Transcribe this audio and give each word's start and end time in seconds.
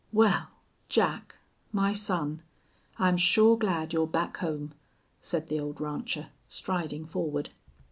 "Wal, 0.11 0.47
Jack 0.89 1.35
my 1.71 1.93
son 1.93 2.41
I'm 2.97 3.17
sure 3.17 3.55
glad 3.55 3.93
you're 3.93 4.07
back 4.07 4.37
home," 4.37 4.73
said 5.19 5.47
the 5.47 5.59
old 5.59 5.79
rancher, 5.79 6.29
striding 6.49 7.05
forward. 7.05 7.51